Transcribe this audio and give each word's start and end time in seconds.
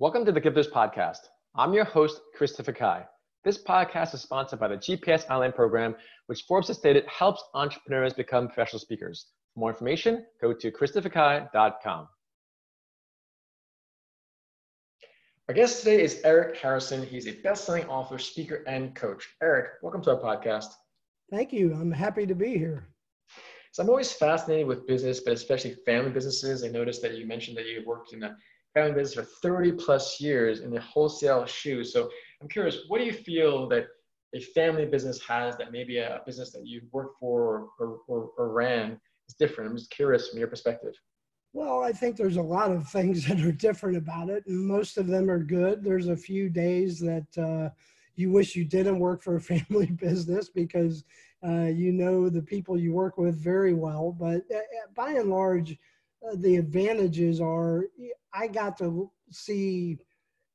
Welcome 0.00 0.24
to 0.24 0.32
the 0.32 0.40
Gifters 0.40 0.70
Podcast. 0.70 1.28
I'm 1.54 1.74
your 1.74 1.84
host, 1.84 2.22
Christopher 2.34 2.72
Kai. 2.72 3.04
This 3.44 3.62
podcast 3.62 4.14
is 4.14 4.22
sponsored 4.22 4.58
by 4.58 4.68
the 4.68 4.78
GPS 4.78 5.28
Online 5.28 5.52
program, 5.52 5.94
which 6.24 6.44
Forbes 6.48 6.68
has 6.68 6.78
stated 6.78 7.04
helps 7.04 7.44
entrepreneurs 7.52 8.14
become 8.14 8.46
professional 8.46 8.80
speakers. 8.80 9.26
For 9.52 9.60
more 9.60 9.68
information, 9.68 10.24
go 10.40 10.54
to 10.54 10.72
christopherkai.com. 10.72 12.08
Our 15.50 15.54
guest 15.54 15.80
today 15.80 16.02
is 16.02 16.22
Eric 16.24 16.56
Harrison. 16.56 17.04
He's 17.04 17.28
a 17.28 17.32
best-selling 17.42 17.84
author, 17.84 18.16
speaker, 18.16 18.64
and 18.66 18.94
coach. 18.94 19.28
Eric, 19.42 19.72
welcome 19.82 20.02
to 20.04 20.12
our 20.12 20.18
podcast. 20.18 20.68
Thank 21.30 21.52
you. 21.52 21.74
I'm 21.74 21.92
happy 21.92 22.24
to 22.24 22.34
be 22.34 22.56
here. 22.56 22.88
So 23.72 23.82
I'm 23.82 23.90
always 23.90 24.10
fascinated 24.10 24.66
with 24.66 24.86
business, 24.86 25.20
but 25.20 25.34
especially 25.34 25.74
family 25.84 26.10
businesses. 26.10 26.64
I 26.64 26.68
noticed 26.68 27.02
that 27.02 27.18
you 27.18 27.26
mentioned 27.26 27.58
that 27.58 27.66
you 27.66 27.82
worked 27.84 28.14
in 28.14 28.22
a 28.22 28.34
family 28.74 28.92
business 28.92 29.26
for 29.26 29.30
30 29.42 29.72
plus 29.72 30.20
years 30.20 30.60
in 30.60 30.70
the 30.70 30.80
wholesale 30.80 31.44
shoes. 31.46 31.92
So 31.92 32.10
I'm 32.40 32.48
curious, 32.48 32.78
what 32.88 32.98
do 32.98 33.04
you 33.04 33.12
feel 33.12 33.68
that 33.68 33.86
a 34.34 34.40
family 34.40 34.86
business 34.86 35.20
has 35.26 35.56
that 35.56 35.72
maybe 35.72 35.98
a 35.98 36.20
business 36.24 36.52
that 36.52 36.66
you 36.66 36.82
worked 36.92 37.18
for 37.18 37.68
or, 37.78 38.00
or, 38.08 38.30
or 38.38 38.52
ran 38.52 39.00
is 39.28 39.34
different? 39.34 39.70
I'm 39.70 39.76
just 39.76 39.90
curious 39.90 40.28
from 40.28 40.38
your 40.38 40.48
perspective. 40.48 40.94
Well, 41.52 41.82
I 41.82 41.90
think 41.92 42.16
there's 42.16 42.36
a 42.36 42.42
lot 42.42 42.70
of 42.70 42.88
things 42.88 43.26
that 43.28 43.40
are 43.40 43.52
different 43.52 43.96
about 43.96 44.30
it, 44.30 44.46
and 44.46 44.66
most 44.66 44.98
of 44.98 45.06
them 45.06 45.28
are 45.30 45.42
good. 45.42 45.82
There's 45.82 46.08
a 46.08 46.16
few 46.16 46.48
days 46.48 47.00
that 47.00 47.26
uh, 47.38 47.70
you 48.14 48.30
wish 48.30 48.54
you 48.54 48.64
didn't 48.64 49.00
work 49.00 49.22
for 49.22 49.36
a 49.36 49.40
family 49.40 49.86
business 49.86 50.48
because 50.48 51.04
uh, 51.46 51.64
you 51.64 51.92
know 51.92 52.28
the 52.28 52.42
people 52.42 52.78
you 52.78 52.92
work 52.92 53.18
with 53.18 53.34
very 53.34 53.72
well. 53.72 54.12
But 54.12 54.42
uh, 54.54 54.60
by 54.94 55.12
and 55.12 55.30
large, 55.30 55.76
uh, 56.26 56.36
the 56.36 56.56
advantages 56.56 57.40
are 57.40 57.86
I 58.34 58.46
got 58.46 58.78
to 58.78 59.10
see 59.30 59.98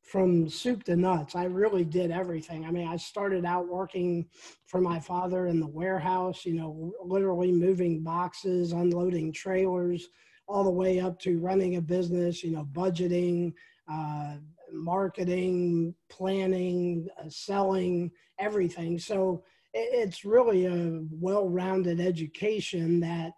from 0.04 0.48
soup 0.48 0.84
to 0.84 0.96
nuts. 0.96 1.36
I 1.36 1.46
really 1.46 1.84
did 1.84 2.12
everything. 2.12 2.66
I 2.66 2.72
mean, 2.72 2.88
I 2.88 2.96
started 2.96 3.44
out 3.44 3.68
working 3.68 4.26
for 4.68 4.80
my 4.80 5.00
father 5.00 5.48
in 5.48 5.60
the 5.60 5.68
warehouse, 5.68 6.46
you 6.46 6.54
know, 6.54 6.94
literally 7.04 7.52
moving 7.52 8.04
boxes, 8.04 8.72
unloading 8.72 9.34
trailers, 9.34 10.08
all 10.48 10.64
the 10.64 10.70
way 10.70 11.00
up 11.00 11.20
to 11.22 11.40
running 11.40 11.78
a 11.78 11.82
business, 11.82 12.44
you 12.44 12.52
know, 12.52 12.68
budgeting, 12.72 13.54
uh, 13.92 14.36
marketing, 14.72 15.96
planning, 16.10 17.08
uh, 17.20 17.30
selling, 17.30 18.12
everything. 18.40 19.00
So 19.00 19.44
it's 19.74 20.24
really 20.24 20.66
a 20.66 21.02
well 21.12 21.50
rounded 21.50 22.00
education 22.00 23.00
that 23.00 23.34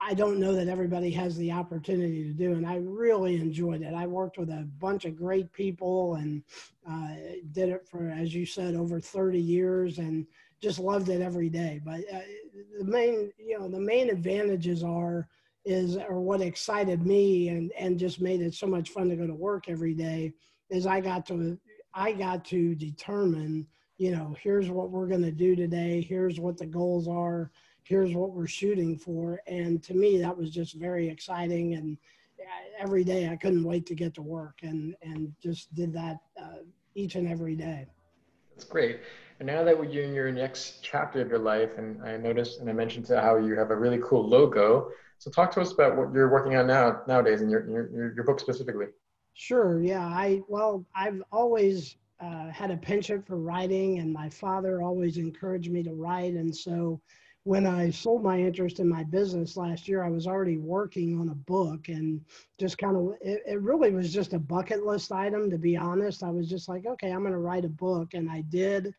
I 0.00 0.14
don't 0.14 0.38
know 0.38 0.54
that 0.54 0.68
everybody 0.68 1.10
has 1.12 1.36
the 1.36 1.52
opportunity 1.52 2.22
to 2.24 2.32
do, 2.32 2.52
and 2.52 2.66
I 2.66 2.76
really 2.76 3.36
enjoyed 3.36 3.82
it. 3.82 3.94
I 3.94 4.06
worked 4.06 4.36
with 4.36 4.50
a 4.50 4.68
bunch 4.78 5.04
of 5.04 5.16
great 5.16 5.52
people 5.52 6.16
and 6.16 6.42
uh, 6.88 7.08
did 7.52 7.70
it 7.70 7.86
for, 7.88 8.10
as 8.10 8.34
you 8.34 8.44
said, 8.44 8.74
over 8.74 9.00
30 9.00 9.40
years, 9.40 9.98
and 9.98 10.26
just 10.60 10.78
loved 10.78 11.08
it 11.08 11.22
every 11.22 11.48
day. 11.48 11.80
But 11.84 12.00
uh, 12.12 12.20
the 12.78 12.84
main, 12.84 13.32
you 13.38 13.58
know, 13.58 13.68
the 13.68 13.80
main 13.80 14.10
advantages 14.10 14.82
are 14.82 15.28
is 15.64 15.96
or 15.96 16.20
what 16.20 16.40
excited 16.40 17.04
me 17.04 17.48
and 17.48 17.72
and 17.76 17.98
just 17.98 18.20
made 18.20 18.40
it 18.40 18.54
so 18.54 18.68
much 18.68 18.90
fun 18.90 19.08
to 19.08 19.16
go 19.16 19.26
to 19.26 19.34
work 19.34 19.68
every 19.68 19.94
day 19.94 20.32
is 20.70 20.86
I 20.86 21.00
got 21.00 21.26
to 21.26 21.58
I 21.92 22.12
got 22.12 22.44
to 22.46 22.74
determine, 22.74 23.66
you 23.98 24.12
know, 24.12 24.36
here's 24.40 24.68
what 24.70 24.90
we're 24.90 25.08
going 25.08 25.22
to 25.22 25.32
do 25.32 25.56
today. 25.56 26.06
Here's 26.06 26.38
what 26.38 26.56
the 26.56 26.66
goals 26.66 27.08
are 27.08 27.50
here's 27.86 28.14
what 28.14 28.32
we're 28.32 28.46
shooting 28.46 28.98
for. 28.98 29.40
And 29.46 29.82
to 29.84 29.94
me, 29.94 30.18
that 30.18 30.36
was 30.36 30.50
just 30.50 30.74
very 30.74 31.08
exciting. 31.08 31.74
And 31.74 31.96
every 32.78 33.04
day 33.04 33.28
I 33.28 33.36
couldn't 33.36 33.64
wait 33.64 33.86
to 33.86 33.94
get 33.94 34.14
to 34.14 34.22
work 34.22 34.58
and, 34.62 34.94
and 35.02 35.32
just 35.42 35.74
did 35.74 35.92
that 35.92 36.18
uh, 36.40 36.58
each 36.94 37.14
and 37.14 37.28
every 37.28 37.54
day. 37.54 37.86
That's 38.54 38.64
great. 38.64 39.00
And 39.38 39.46
now 39.46 39.62
that 39.64 39.92
you're 39.92 40.04
in 40.04 40.14
your 40.14 40.32
next 40.32 40.82
chapter 40.82 41.20
of 41.20 41.28
your 41.28 41.38
life, 41.38 41.78
and 41.78 42.02
I 42.02 42.16
noticed 42.16 42.60
and 42.60 42.68
I 42.70 42.72
mentioned 42.72 43.06
to 43.06 43.20
how 43.20 43.36
you 43.36 43.56
have 43.56 43.70
a 43.70 43.76
really 43.76 44.00
cool 44.02 44.26
logo. 44.26 44.90
So 45.18 45.30
talk 45.30 45.52
to 45.52 45.60
us 45.60 45.72
about 45.72 45.96
what 45.96 46.12
you're 46.12 46.30
working 46.30 46.56
on 46.56 46.66
now 46.66 47.02
nowadays 47.06 47.42
in 47.42 47.50
your, 47.50 47.68
your, 47.68 48.14
your 48.14 48.24
book 48.24 48.40
specifically. 48.40 48.86
Sure. 49.34 49.82
Yeah. 49.82 50.06
I, 50.06 50.40
well, 50.48 50.86
I've 50.94 51.22
always 51.30 51.96
uh, 52.20 52.50
had 52.50 52.70
a 52.70 52.76
penchant 52.76 53.26
for 53.26 53.36
writing 53.36 53.98
and 53.98 54.10
my 54.12 54.30
father 54.30 54.82
always 54.82 55.18
encouraged 55.18 55.70
me 55.70 55.82
to 55.82 55.92
write. 55.92 56.32
And 56.32 56.54
so 56.54 57.00
when 57.46 57.64
I 57.64 57.90
sold 57.90 58.24
my 58.24 58.40
interest 58.40 58.80
in 58.80 58.88
my 58.88 59.04
business 59.04 59.56
last 59.56 59.86
year, 59.86 60.02
I 60.02 60.08
was 60.08 60.26
already 60.26 60.56
working 60.56 61.20
on 61.20 61.28
a 61.28 61.34
book 61.36 61.86
and 61.86 62.20
just 62.58 62.76
kind 62.76 62.96
of, 62.96 63.14
it, 63.20 63.40
it, 63.46 63.60
really 63.60 63.92
was 63.92 64.12
just 64.12 64.32
a 64.32 64.38
bucket 64.38 64.84
list 64.84 65.12
item, 65.12 65.48
to 65.50 65.56
be 65.56 65.76
honest. 65.76 66.24
I 66.24 66.30
was 66.30 66.48
just 66.48 66.68
like, 66.68 66.86
okay, 66.86 67.12
I'm 67.12 67.20
going 67.20 67.30
to 67.30 67.38
write 67.38 67.64
a 67.64 67.68
book. 67.68 68.14
And 68.14 68.28
I 68.28 68.40
did, 68.40 68.92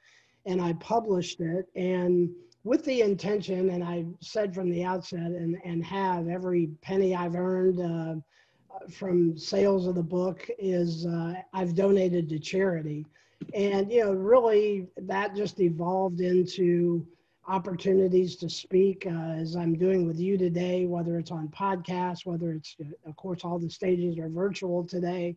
and 0.46 0.62
I 0.62 0.72
published 0.80 1.42
it. 1.42 1.68
And 1.76 2.30
with 2.64 2.86
the 2.86 3.02
intention, 3.02 3.70
and 3.72 3.84
I 3.84 4.06
said 4.22 4.56
from 4.56 4.70
the 4.70 4.82
outset, 4.82 5.20
and, 5.20 5.58
and 5.66 5.84
have 5.84 6.30
every 6.30 6.68
penny 6.82 7.14
I've 7.18 7.36
earned 7.36 7.82
uh, 7.82 8.88
from 8.90 9.38
sales 9.38 9.88
of 9.88 9.96
the 9.96 10.04
book 10.04 10.48
is 10.58 11.06
uh, 11.06 11.34
I've 11.52 11.76
donated 11.76 12.30
to 12.30 12.40
charity. 12.40 13.06
And, 13.54 13.92
you 13.92 14.06
know, 14.06 14.14
really 14.14 14.88
that 14.96 15.36
just 15.36 15.60
evolved 15.60 16.22
into, 16.22 17.06
opportunities 17.48 18.36
to 18.38 18.50
speak 18.50 19.06
uh, 19.08 19.10
as 19.10 19.56
I'm 19.56 19.78
doing 19.78 20.06
with 20.06 20.20
you 20.20 20.38
today, 20.38 20.86
whether 20.86 21.18
it's 21.18 21.32
on 21.32 21.48
podcasts, 21.48 22.26
whether 22.26 22.52
it's, 22.52 22.76
of 23.06 23.16
course, 23.16 23.44
all 23.44 23.58
the 23.58 23.70
stages 23.70 24.20
are 24.20 24.30
virtual 24.30 24.84
today. 24.84 25.36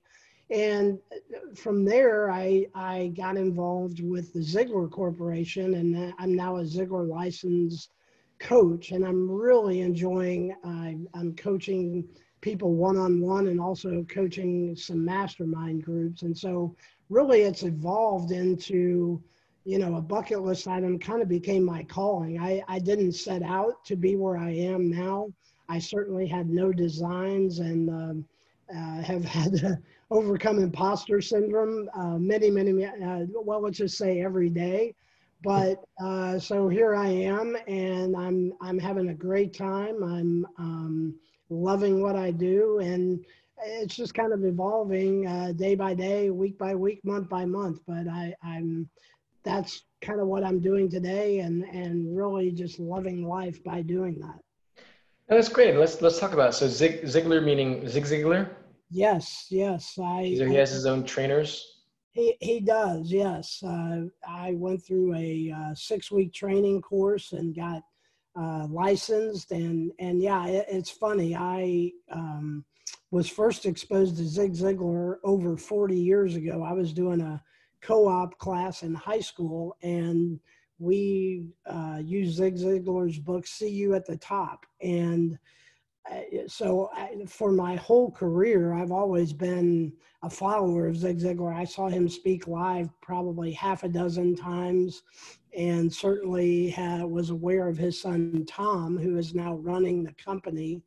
And 0.51 0.99
from 1.55 1.85
there, 1.85 2.31
I, 2.33 2.67
I 2.75 3.13
got 3.17 3.37
involved 3.37 4.03
with 4.03 4.33
the 4.33 4.41
Ziglar 4.41 4.91
Corporation, 4.91 5.75
and 5.75 6.13
I'm 6.19 6.35
now 6.35 6.57
a 6.57 6.65
Ziglar 6.65 7.09
licensed 7.09 7.93
coach, 8.41 8.91
and 8.91 9.05
I'm 9.05 9.31
really 9.31 9.81
enjoying. 9.81 10.53
Uh, 10.65 11.19
I'm 11.19 11.37
coaching 11.37 12.05
people 12.41 12.75
one 12.75 12.97
on 12.97 13.21
one, 13.21 13.47
and 13.47 13.61
also 13.61 14.05
coaching 14.09 14.75
some 14.75 15.05
mastermind 15.05 15.85
groups, 15.85 16.23
and 16.23 16.37
so 16.37 16.75
really, 17.11 17.43
it's 17.43 17.63
evolved 17.63 18.33
into 18.33 19.23
you 19.65 19.79
know, 19.79 19.97
a 19.97 20.01
bucket 20.01 20.43
list 20.43 20.67
item 20.67 20.99
kind 20.99 21.23
of 21.23 21.29
became 21.29 21.65
my 21.65 21.83
calling. 21.85 22.41
I, 22.41 22.63
I 22.69 22.79
didn't 22.79 23.13
set 23.13 23.43
out 23.43 23.85
to 23.87 23.97
be 23.97 24.17
where 24.17 24.37
I 24.37 24.51
am 24.51 24.91
now. 24.91 25.29
I 25.69 25.79
certainly 25.79 26.27
had 26.27 26.49
no 26.49 26.73
designs 26.73 27.59
and 27.61 27.89
um, 27.91 28.25
uh, 28.75 29.03
have 29.03 29.25
had 29.37 29.55
to 29.59 29.79
overcome 30.11 30.59
imposter 30.59 31.21
syndrome 31.21 31.89
uh, 31.95 32.19
many, 32.19 32.51
many, 32.51 32.85
uh, 32.85 33.27
well, 33.35 33.61
let's 33.63 33.79
just 33.79 33.99
say 33.99 34.23
every 34.23 34.49
day. 34.49 34.95
But 35.43 35.83
uh, 36.03 36.39
so 36.39 36.69
here 36.69 36.95
I 36.95 37.09
am, 37.09 37.57
and 37.67 38.15
I'm 38.15 38.53
I'm 38.61 38.79
having 38.79 39.09
a 39.09 39.15
great 39.15 39.55
time. 39.55 40.03
I'm 40.03 40.47
um, 40.59 41.15
loving 41.49 42.03
what 42.03 42.15
I 42.15 42.31
do, 42.31 42.79
and 42.81 43.25
it's 43.65 43.97
just 43.97 44.15
kind 44.15 44.35
of 44.35 44.45
evolving 44.45 45.27
uh, 45.27 45.53
day 45.53 45.75
by 45.75 45.95
day, 45.95 46.29
week 46.31 46.59
by 46.59 46.75
week, 46.75 47.01
month 47.05 47.31
by 47.31 47.47
month. 47.47 47.81
But 47.87 48.07
I, 48.07 48.35
I'm 48.43 48.87
that's 49.43 49.83
kind 50.01 50.21
of 50.21 50.27
what 50.27 50.45
I'm 50.45 50.61
doing 50.61 50.89
today 50.89 51.41
and, 51.41 51.65
and 51.65 52.17
really 52.17 52.51
just 52.51 52.79
loving 52.79 53.27
life 53.27 53.63
by 53.63 53.83
doing 53.83 54.19
that. 54.21 54.41
that's 55.29 55.49
great. 55.49 55.77
Let's, 55.77 56.01
let's 56.01 56.19
talk 56.19 56.33
about 56.33 56.51
it. 56.51 56.53
So 56.55 56.69
Zig, 56.69 57.03
Ziglar 57.03 57.45
meaning 57.45 57.89
Zig 57.89 58.05
Ziglar? 58.05 58.49
Yes, 58.91 59.47
yes. 59.51 59.99
I, 60.03 60.35
so 60.37 60.47
he 60.47 60.55
has 60.55 60.71
his 60.71 60.87
own 60.87 61.05
trainers? 61.05 61.83
He, 62.13 62.37
he 62.41 62.61
does, 62.61 63.13
yes. 63.13 63.63
Uh, 63.63 64.07
I 64.27 64.53
went 64.55 64.85
through 64.85 65.15
a 65.15 65.55
uh, 65.57 65.75
six 65.75 66.11
week 66.11 66.33
training 66.33 66.83
course 66.83 67.33
and 67.33 67.55
got 67.55 67.83
uh, 68.37 68.67
licensed. 68.69 69.53
And, 69.53 69.93
and 69.99 70.21
yeah, 70.21 70.47
it, 70.47 70.67
it's 70.69 70.91
funny. 70.91 71.37
I 71.37 71.93
um, 72.11 72.65
was 73.11 73.29
first 73.29 73.67
exposed 73.67 74.17
to 74.17 74.25
Zig 74.25 74.55
Ziglar 74.55 75.17
over 75.23 75.57
40 75.57 75.97
years 75.97 76.35
ago. 76.35 76.65
I 76.65 76.73
was 76.73 76.93
doing 76.93 77.21
a 77.21 77.43
co-op 77.83 78.39
class 78.39 78.83
in 78.83 78.95
high 78.95 79.21
school, 79.21 79.77
and 79.83 80.41
we 80.79 81.47
uh, 81.67 82.01
used 82.03 82.37
Zig 82.37 82.57
Ziglar's 82.57 83.19
book 83.19 83.47
"See 83.47 83.69
You 83.69 83.95
at 83.95 84.07
the 84.07 84.17
Top." 84.17 84.67
And 84.81 85.39
uh, 86.11 86.21
so, 86.47 86.91
I, 86.95 87.17
for 87.27 87.53
my 87.53 87.77
whole 87.77 88.11
career, 88.11 88.73
I've 88.73 88.93
always 88.93 89.33
been 89.33 89.93
a 90.23 90.31
follower 90.31 90.87
of 90.87 90.97
Zig 90.97 91.19
Ziglar. 91.19 91.55
I 91.55 91.65
saw 91.65 91.89
him 91.89 92.09
speak 92.09 92.47
live 92.47 92.89
probably 93.01 93.53
half 93.53 93.85
a 93.85 93.89
dozen 93.89 94.35
times, 94.35 95.03
and 95.57 95.93
certainly 95.93 96.71
had, 96.71 97.05
was 97.05 97.31
aware 97.31 97.69
of 97.69 97.77
his 97.77 98.01
son 98.01 98.45
Tom, 98.49 98.99
who 98.99 99.17
is 99.17 99.35
now 99.35 99.55
running 99.57 100.03
the 100.03 100.15
company. 100.15 100.83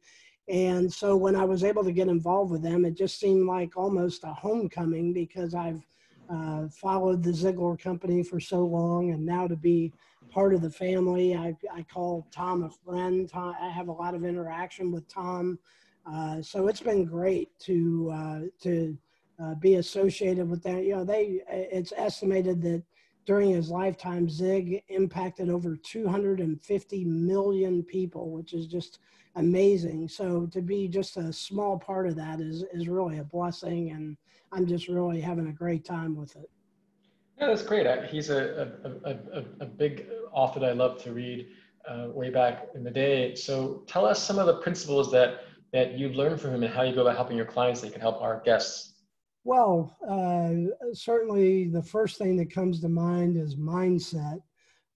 And 0.49 0.91
so 0.91 1.15
when 1.15 1.35
I 1.35 1.45
was 1.45 1.63
able 1.63 1.83
to 1.85 1.91
get 1.91 2.09
involved 2.09 2.51
with 2.51 2.63
them, 2.63 2.83
it 2.83 2.97
just 2.97 3.19
seemed 3.19 3.47
like 3.47 3.77
almost 3.77 4.25
a 4.25 4.33
homecoming 4.33 5.13
because 5.13 5.53
I've 5.53 5.85
uh, 6.29 6.67
followed 6.69 7.23
the 7.23 7.31
Ziglar 7.31 7.79
company 7.79 8.23
for 8.23 8.39
so 8.39 8.59
long, 8.65 9.11
and 9.11 9.25
now 9.25 9.47
to 9.47 9.55
be 9.55 9.91
part 10.29 10.53
of 10.53 10.61
the 10.61 10.69
family, 10.69 11.35
I, 11.35 11.55
I 11.71 11.83
call 11.83 12.27
Tom 12.31 12.63
a 12.63 12.69
friend. 12.69 13.29
Tom, 13.29 13.55
I 13.61 13.69
have 13.69 13.87
a 13.87 13.91
lot 13.91 14.15
of 14.15 14.25
interaction 14.25 14.91
with 14.91 15.07
Tom, 15.07 15.59
uh, 16.11 16.41
so 16.41 16.67
it's 16.67 16.81
been 16.81 17.05
great 17.05 17.49
to 17.59 18.11
uh, 18.13 18.39
to 18.61 18.97
uh, 19.41 19.55
be 19.55 19.75
associated 19.75 20.49
with 20.49 20.63
that. 20.63 20.83
You 20.83 20.97
know, 20.97 21.03
they 21.03 21.41
it's 21.49 21.93
estimated 21.95 22.61
that 22.63 22.83
during 23.25 23.51
his 23.51 23.69
lifetime, 23.69 24.29
Zig 24.29 24.83
impacted 24.89 25.49
over 25.49 25.77
250 25.77 27.05
million 27.05 27.83
people, 27.83 28.31
which 28.31 28.53
is 28.53 28.67
just 28.67 28.99
amazing. 29.35 30.07
So 30.07 30.47
to 30.47 30.61
be 30.61 30.87
just 30.87 31.17
a 31.17 31.31
small 31.33 31.77
part 31.77 32.07
of 32.07 32.15
that 32.15 32.41
is 32.41 32.63
is 32.73 32.87
really 32.87 33.19
a 33.19 33.23
blessing, 33.23 33.91
and 33.91 34.17
I'm 34.51 34.65
just 34.67 34.87
really 34.87 35.21
having 35.21 35.47
a 35.47 35.53
great 35.53 35.85
time 35.85 36.15
with 36.15 36.35
it. 36.35 36.49
Yeah, 37.39 37.47
that's 37.47 37.63
great. 37.63 37.87
He's 38.05 38.29
a, 38.29 38.71
a, 39.03 39.09
a, 39.11 39.43
a 39.61 39.65
big 39.65 40.07
author 40.31 40.59
that 40.59 40.69
I 40.69 40.73
love 40.73 41.01
to 41.03 41.13
read 41.13 41.47
uh, 41.87 42.07
way 42.09 42.29
back 42.29 42.67
in 42.75 42.83
the 42.83 42.91
day. 42.91 43.35
So 43.35 43.83
tell 43.87 44.05
us 44.05 44.21
some 44.21 44.39
of 44.39 44.45
the 44.45 44.57
principles 44.57 45.11
that, 45.11 45.41
that 45.71 45.97
you've 45.97 46.15
learned 46.15 46.39
from 46.39 46.51
him 46.51 46.63
and 46.63 46.73
how 46.73 46.83
you 46.83 46.93
go 46.93 47.01
about 47.01 47.15
helping 47.15 47.35
your 47.35 47.45
clients 47.45 47.81
that 47.81 47.87
you 47.87 47.93
can 47.93 48.01
help 48.01 48.21
our 48.21 48.41
guests. 48.45 48.93
Well, 49.43 49.97
uh, 50.07 50.93
certainly 50.93 51.67
the 51.67 51.83
first 51.83 52.17
thing 52.17 52.37
that 52.37 52.53
comes 52.53 52.79
to 52.81 52.89
mind 52.89 53.35
is 53.35 53.55
mindset. 53.55 54.41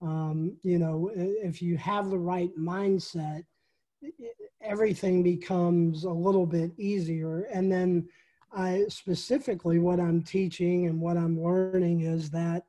Um, 0.00 0.56
you 0.62 0.78
know, 0.78 1.10
if 1.14 1.60
you 1.60 1.76
have 1.76 2.08
the 2.08 2.18
right 2.18 2.50
mindset, 2.56 3.44
everything 4.60 5.22
becomes 5.22 6.04
a 6.04 6.10
little 6.10 6.46
bit 6.46 6.72
easier. 6.78 7.42
And 7.52 7.70
then 7.70 8.08
I 8.52 8.84
specifically 8.88 9.78
what 9.78 10.00
I'm 10.00 10.22
teaching 10.22 10.86
and 10.86 11.00
what 11.00 11.16
I'm 11.16 11.42
learning 11.42 12.00
is 12.00 12.30
that 12.30 12.64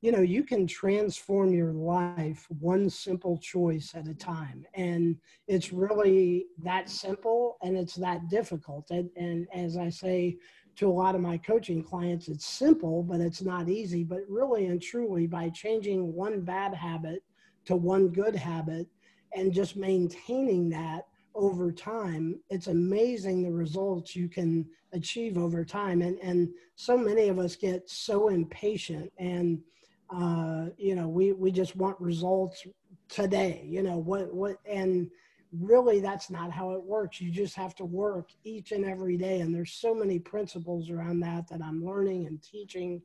you 0.00 0.10
know 0.12 0.20
you 0.20 0.42
can 0.42 0.66
transform 0.66 1.54
your 1.54 1.72
life 1.72 2.46
one 2.58 2.90
simple 2.90 3.38
choice 3.38 3.92
at 3.94 4.08
a 4.08 4.14
time. 4.14 4.66
And 4.74 5.16
it's 5.48 5.72
really 5.72 6.46
that 6.62 6.90
simple 6.90 7.56
and 7.62 7.76
it's 7.76 7.94
that 7.94 8.28
difficult. 8.28 8.90
And, 8.90 9.08
and 9.16 9.46
as 9.54 9.76
i 9.76 9.88
say 9.88 10.36
to 10.74 10.88
a 10.88 10.92
lot 10.92 11.14
of 11.14 11.20
my 11.20 11.36
coaching 11.36 11.82
clients 11.82 12.28
it's 12.28 12.46
simple 12.46 13.02
but 13.02 13.20
it's 13.20 13.42
not 13.42 13.68
easy. 13.68 14.04
But 14.04 14.20
really 14.28 14.66
and 14.66 14.82
truly 14.82 15.26
by 15.26 15.48
changing 15.50 16.12
one 16.12 16.40
bad 16.42 16.74
habit 16.74 17.22
to 17.66 17.76
one 17.76 18.08
good 18.08 18.34
habit 18.34 18.88
and 19.34 19.52
just 19.52 19.76
maintaining 19.76 20.68
that 20.70 21.06
over 21.34 21.72
time, 21.72 22.38
it's 22.50 22.66
amazing 22.66 23.42
the 23.42 23.50
results 23.50 24.14
you 24.14 24.28
can 24.28 24.66
achieve 24.92 25.38
over 25.38 25.64
time. 25.64 26.02
And, 26.02 26.18
and 26.18 26.50
so 26.76 26.96
many 26.96 27.28
of 27.28 27.38
us 27.38 27.56
get 27.56 27.88
so 27.88 28.28
impatient 28.28 29.10
and, 29.18 29.60
uh, 30.14 30.66
you 30.76 30.94
know, 30.94 31.08
we, 31.08 31.32
we 31.32 31.50
just 31.50 31.74
want 31.74 31.98
results 32.00 32.66
today, 33.08 33.64
you 33.66 33.82
know, 33.82 33.96
what, 33.96 34.32
what, 34.34 34.58
and 34.66 35.10
really 35.58 36.00
that's 36.00 36.30
not 36.30 36.50
how 36.50 36.72
it 36.72 36.82
works. 36.82 37.20
You 37.20 37.30
just 37.30 37.54
have 37.56 37.74
to 37.76 37.84
work 37.84 38.28
each 38.44 38.72
and 38.72 38.84
every 38.84 39.16
day. 39.16 39.40
And 39.40 39.54
there's 39.54 39.72
so 39.72 39.94
many 39.94 40.18
principles 40.18 40.90
around 40.90 41.20
that 41.20 41.48
that 41.48 41.62
I'm 41.62 41.84
learning 41.84 42.26
and 42.26 42.42
teaching. 42.42 43.00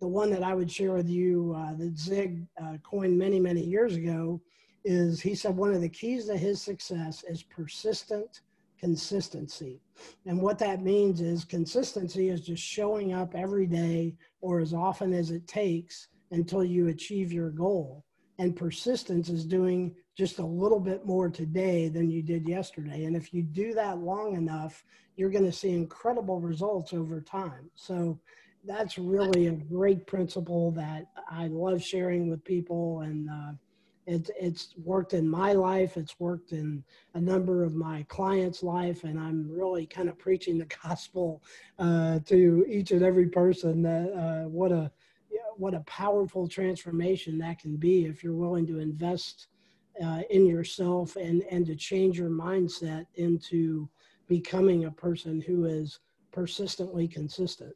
The 0.00 0.08
one 0.08 0.30
that 0.30 0.42
I 0.42 0.54
would 0.54 0.70
share 0.70 0.92
with 0.92 1.08
you 1.08 1.54
uh, 1.56 1.74
that 1.74 1.98
Zig 1.98 2.44
uh, 2.60 2.76
coined 2.82 3.18
many, 3.18 3.38
many 3.38 3.64
years 3.64 3.96
ago 3.96 4.40
is 4.84 5.20
he 5.20 5.34
said 5.34 5.56
one 5.56 5.72
of 5.72 5.80
the 5.80 5.88
keys 5.88 6.26
to 6.26 6.36
his 6.36 6.60
success 6.60 7.24
is 7.28 7.42
persistent 7.42 8.40
consistency. 8.82 9.80
And 10.26 10.42
what 10.42 10.58
that 10.58 10.82
means 10.82 11.20
is 11.20 11.44
consistency 11.44 12.30
is 12.30 12.40
just 12.40 12.62
showing 12.62 13.12
up 13.12 13.34
every 13.34 13.66
day 13.66 14.16
or 14.40 14.58
as 14.58 14.74
often 14.74 15.14
as 15.14 15.30
it 15.30 15.46
takes 15.46 16.08
until 16.32 16.64
you 16.64 16.88
achieve 16.88 17.32
your 17.32 17.50
goal. 17.50 18.04
And 18.40 18.56
persistence 18.56 19.28
is 19.28 19.44
doing 19.44 19.94
just 20.18 20.40
a 20.40 20.44
little 20.44 20.80
bit 20.80 21.06
more 21.06 21.28
today 21.28 21.88
than 21.88 22.10
you 22.10 22.22
did 22.22 22.48
yesterday. 22.48 23.04
And 23.04 23.14
if 23.14 23.32
you 23.32 23.42
do 23.44 23.72
that 23.74 23.98
long 23.98 24.34
enough, 24.34 24.84
you're 25.16 25.30
going 25.30 25.44
to 25.44 25.52
see 25.52 25.70
incredible 25.70 26.40
results 26.40 26.92
over 26.92 27.20
time. 27.20 27.70
So 27.76 28.18
that's 28.64 28.98
really 28.98 29.46
a 29.46 29.52
great 29.52 30.08
principle 30.08 30.72
that 30.72 31.06
I 31.30 31.46
love 31.46 31.82
sharing 31.82 32.28
with 32.28 32.44
people. 32.44 33.02
And 33.02 33.30
uh, 33.30 33.52
it's 34.06 34.30
it's 34.38 34.74
worked 34.76 35.14
in 35.14 35.28
my 35.28 35.52
life. 35.52 35.96
It's 35.96 36.18
worked 36.18 36.52
in 36.52 36.82
a 37.14 37.20
number 37.20 37.62
of 37.62 37.74
my 37.74 38.04
clients' 38.08 38.62
life, 38.62 39.04
and 39.04 39.18
I'm 39.18 39.48
really 39.48 39.86
kind 39.86 40.08
of 40.08 40.18
preaching 40.18 40.58
the 40.58 40.66
gospel 40.82 41.42
uh, 41.78 42.18
to 42.26 42.64
each 42.68 42.90
and 42.90 43.02
every 43.02 43.28
person. 43.28 43.82
That 43.82 44.12
uh, 44.12 44.48
what 44.48 44.72
a 44.72 44.90
what 45.56 45.74
a 45.74 45.80
powerful 45.80 46.48
transformation 46.48 47.38
that 47.38 47.58
can 47.58 47.76
be 47.76 48.06
if 48.06 48.24
you're 48.24 48.34
willing 48.34 48.66
to 48.66 48.78
invest 48.78 49.48
uh, 50.02 50.22
in 50.30 50.46
yourself 50.46 51.16
and 51.16 51.42
and 51.50 51.66
to 51.66 51.76
change 51.76 52.18
your 52.18 52.30
mindset 52.30 53.06
into 53.14 53.88
becoming 54.26 54.86
a 54.86 54.90
person 54.90 55.40
who 55.40 55.66
is 55.66 56.00
persistently 56.32 57.06
consistent. 57.06 57.74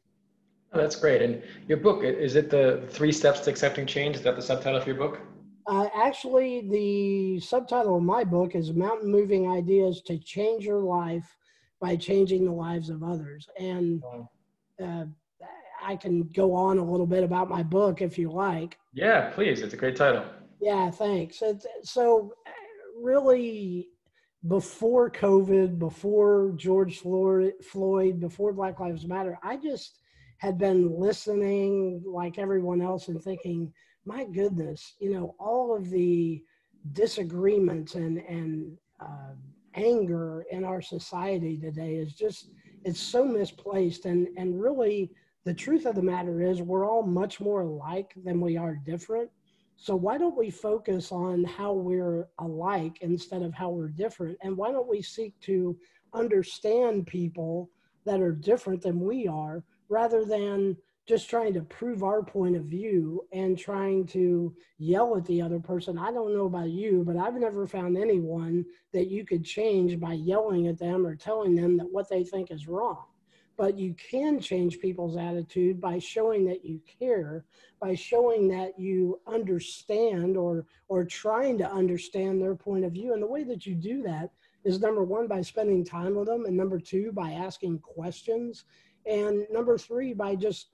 Oh, 0.73 0.79
that's 0.79 0.95
great. 0.95 1.21
And 1.21 1.41
your 1.67 1.77
book 1.77 2.03
is 2.03 2.35
it 2.35 2.49
the 2.49 2.85
three 2.89 3.13
steps 3.13 3.39
to 3.41 3.49
accepting 3.49 3.85
change? 3.85 4.17
Is 4.17 4.23
that 4.23 4.35
the 4.35 4.41
subtitle 4.41 4.79
of 4.79 4.85
your 4.85 4.97
book? 4.97 5.21
Uh, 5.67 5.89
actually, 5.93 6.61
the 6.69 7.39
subtitle 7.41 7.97
of 7.97 8.03
my 8.03 8.23
book 8.23 8.55
is 8.55 8.71
Mountain 8.71 9.11
Moving 9.11 9.51
Ideas 9.51 10.01
to 10.03 10.17
Change 10.17 10.63
Your 10.63 10.79
Life 10.79 11.35
by 11.81 11.97
Changing 11.97 12.45
the 12.45 12.51
Lives 12.51 12.89
of 12.89 13.03
Others. 13.03 13.49
And 13.59 14.01
uh, 14.81 15.05
I 15.83 15.97
can 15.97 16.23
go 16.33 16.53
on 16.53 16.77
a 16.77 16.83
little 16.83 17.05
bit 17.05 17.23
about 17.23 17.49
my 17.49 17.63
book 17.63 18.01
if 18.01 18.17
you 18.17 18.31
like. 18.31 18.77
Yeah, 18.93 19.29
please. 19.31 19.61
It's 19.61 19.73
a 19.73 19.77
great 19.77 19.97
title. 19.97 20.23
Yeah, 20.61 20.89
thanks. 20.89 21.41
It's, 21.41 21.65
so, 21.83 22.33
really, 23.01 23.89
before 24.47 25.11
COVID, 25.11 25.77
before 25.79 26.53
George 26.55 26.99
Floyd, 26.99 28.19
before 28.21 28.53
Black 28.53 28.79
Lives 28.79 29.05
Matter, 29.05 29.37
I 29.43 29.57
just 29.57 29.99
had 30.37 30.57
been 30.57 30.97
listening 30.97 32.03
like 32.05 32.37
everyone 32.37 32.81
else 32.81 33.09
and 33.09 33.21
thinking, 33.21 33.73
my 34.07 34.23
goodness, 34.23 34.93
you 34.99 35.11
know, 35.11 35.35
all 35.37 35.75
of 35.75 35.89
the 35.89 36.41
disagreements 36.93 37.95
and 37.95 38.19
and 38.19 38.77
uh, 39.01 39.33
anger 39.75 40.45
in 40.49 40.63
our 40.63 40.81
society 40.81 41.57
today 41.57 41.95
is 41.95 42.13
just 42.13 42.49
it's 42.85 43.01
so 43.01 43.25
misplaced. 43.25 44.05
And 44.05 44.29
and 44.37 44.59
really 44.59 45.11
the 45.43 45.53
truth 45.53 45.85
of 45.85 45.95
the 45.95 46.01
matter 46.01 46.41
is 46.41 46.61
we're 46.61 46.89
all 46.89 47.03
much 47.03 47.41
more 47.41 47.61
alike 47.61 48.13
than 48.23 48.39
we 48.39 48.57
are 48.57 48.75
different. 48.75 49.29
So 49.75 49.95
why 49.95 50.17
don't 50.17 50.37
we 50.37 50.49
focus 50.49 51.11
on 51.11 51.43
how 51.43 51.73
we're 51.73 52.29
alike 52.39 52.97
instead 53.01 53.43
of 53.43 53.53
how 53.53 53.69
we're 53.69 53.89
different? 53.89 54.37
And 54.41 54.57
why 54.57 54.71
don't 54.71 54.89
we 54.89 55.01
seek 55.01 55.39
to 55.41 55.77
understand 56.13 57.05
people 57.05 57.69
that 58.05 58.21
are 58.21 58.31
different 58.31 58.81
than 58.81 59.01
we 59.01 59.27
are 59.27 59.63
rather 59.89 60.25
than 60.25 60.77
just 61.07 61.29
trying 61.29 61.53
to 61.53 61.61
prove 61.61 62.03
our 62.03 62.21
point 62.21 62.57
of 62.57 62.65
view 62.65 63.25
and 63.31 63.57
trying 63.57 64.05
to 64.05 64.53
yell 64.77 65.15
at 65.15 65.25
the 65.25 65.41
other 65.41 65.59
person. 65.59 65.97
I 65.97 66.11
don't 66.11 66.35
know 66.35 66.47
about 66.47 66.69
you, 66.69 67.03
but 67.07 67.15
I've 67.15 67.35
never 67.35 67.65
found 67.65 67.97
anyone 67.97 68.65
that 68.91 69.07
you 69.07 69.25
could 69.25 69.45
change 69.45 69.99
by 70.01 70.13
yelling 70.13 70.67
at 70.67 70.77
them 70.77 71.07
or 71.07 71.15
telling 71.15 71.55
them 71.55 71.77
that 71.77 71.89
what 71.89 72.09
they 72.09 72.25
think 72.25 72.51
is 72.51 72.67
wrong. 72.67 73.05
But 73.55 73.79
you 73.79 73.95
can 73.95 74.39
change 74.39 74.79
people's 74.79 75.17
attitude 75.17 75.79
by 75.81 75.97
showing 75.97 76.45
that 76.45 76.63
you 76.63 76.81
care, 76.99 77.45
by 77.79 77.95
showing 77.95 78.49
that 78.49 78.77
you 78.77 79.19
understand 79.25 80.37
or 80.37 80.65
or 80.89 81.05
trying 81.05 81.57
to 81.59 81.71
understand 81.71 82.39
their 82.39 82.53
point 82.53 82.85
of 82.85 82.91
view. 82.91 83.13
And 83.13 83.23
the 83.23 83.27
way 83.27 83.43
that 83.45 83.65
you 83.65 83.73
do 83.73 84.03
that 84.03 84.29
is 84.63 84.79
number 84.79 85.03
one 85.03 85.27
by 85.27 85.41
spending 85.41 85.83
time 85.83 86.13
with 86.13 86.27
them, 86.27 86.45
and 86.45 86.55
number 86.55 86.79
two 86.79 87.11
by 87.13 87.31
asking 87.31 87.79
questions, 87.79 88.65
and 89.07 89.47
number 89.49 89.75
three 89.77 90.13
by 90.13 90.35
just 90.35 90.67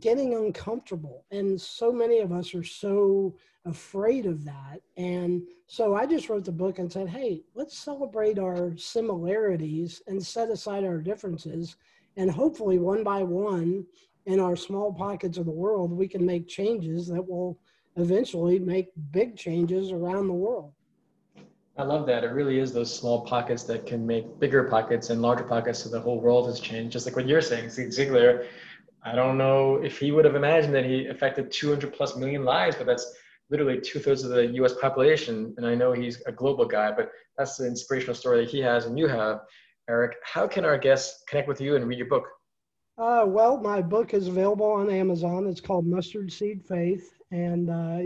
getting 0.00 0.34
uncomfortable. 0.34 1.24
And 1.30 1.60
so 1.60 1.92
many 1.92 2.18
of 2.18 2.32
us 2.32 2.54
are 2.54 2.64
so 2.64 3.34
afraid 3.64 4.26
of 4.26 4.44
that. 4.44 4.80
And 4.96 5.42
so 5.66 5.94
I 5.94 6.06
just 6.06 6.28
wrote 6.28 6.44
the 6.44 6.52
book 6.52 6.78
and 6.78 6.92
said, 6.92 7.08
hey, 7.08 7.42
let's 7.54 7.78
celebrate 7.78 8.38
our 8.38 8.76
similarities 8.76 10.02
and 10.06 10.24
set 10.24 10.50
aside 10.50 10.84
our 10.84 10.98
differences. 10.98 11.76
And 12.16 12.30
hopefully, 12.30 12.78
one 12.78 13.02
by 13.02 13.22
one, 13.22 13.86
in 14.26 14.40
our 14.40 14.56
small 14.56 14.92
pockets 14.92 15.38
of 15.38 15.44
the 15.44 15.50
world, 15.50 15.92
we 15.92 16.08
can 16.08 16.24
make 16.24 16.48
changes 16.48 17.08
that 17.08 17.26
will 17.26 17.58
eventually 17.96 18.58
make 18.58 18.88
big 19.10 19.36
changes 19.36 19.92
around 19.92 20.28
the 20.28 20.34
world. 20.34 20.72
I 21.76 21.82
love 21.82 22.06
that. 22.06 22.22
It 22.22 22.28
really 22.28 22.58
is 22.58 22.72
those 22.72 22.94
small 22.94 23.22
pockets 23.26 23.64
that 23.64 23.84
can 23.84 24.06
make 24.06 24.38
bigger 24.38 24.64
pockets 24.64 25.10
and 25.10 25.20
larger 25.20 25.44
pockets 25.44 25.80
so 25.80 25.88
the 25.88 26.00
whole 26.00 26.20
world 26.20 26.46
has 26.46 26.60
changed. 26.60 26.92
Just 26.92 27.04
like 27.04 27.16
what 27.16 27.26
you're 27.26 27.40
saying, 27.40 27.68
Zig 27.68 27.88
Ziglar 27.88 28.46
I 29.04 29.14
don't 29.14 29.36
know 29.36 29.76
if 29.76 29.98
he 29.98 30.12
would 30.12 30.24
have 30.24 30.34
imagined 30.34 30.74
that 30.74 30.86
he 30.86 31.06
affected 31.06 31.52
200 31.52 31.92
plus 31.92 32.16
million 32.16 32.44
lives, 32.44 32.76
but 32.76 32.86
that's 32.86 33.14
literally 33.50 33.80
two 33.80 33.98
thirds 33.98 34.24
of 34.24 34.30
the 34.30 34.46
US 34.62 34.72
population. 34.74 35.52
And 35.58 35.66
I 35.66 35.74
know 35.74 35.92
he's 35.92 36.22
a 36.22 36.32
global 36.32 36.64
guy, 36.64 36.90
but 36.90 37.10
that's 37.36 37.58
the 37.58 37.66
inspirational 37.66 38.14
story 38.14 38.44
that 38.44 38.50
he 38.50 38.60
has 38.60 38.86
and 38.86 38.98
you 38.98 39.06
have. 39.06 39.40
Eric, 39.88 40.16
how 40.24 40.46
can 40.46 40.64
our 40.64 40.78
guests 40.78 41.22
connect 41.28 41.48
with 41.48 41.60
you 41.60 41.76
and 41.76 41.86
read 41.86 41.98
your 41.98 42.08
book? 42.08 42.24
Uh, 42.96 43.24
well, 43.26 43.58
my 43.58 43.82
book 43.82 44.14
is 44.14 44.28
available 44.28 44.70
on 44.70 44.88
Amazon. 44.88 45.46
It's 45.46 45.60
called 45.60 45.86
Mustard 45.86 46.32
Seed 46.32 46.64
Faith, 46.64 47.12
and 47.32 47.68
uh, 47.68 48.02